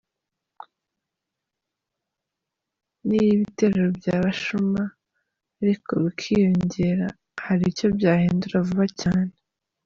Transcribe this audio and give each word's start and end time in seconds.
Niyo 3.05 3.29
ibitero 3.35 3.81
byaba 3.97 4.29
shuma 4.43 4.81
ariko 5.61 5.91
bikiyongera 6.03 7.07
hari 7.45 7.63
icyo 7.71 7.87
byahindura 7.97 8.57
vuba 8.67 8.87
cyane. 9.01 9.33